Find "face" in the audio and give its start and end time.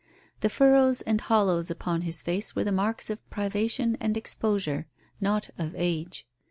2.23-2.55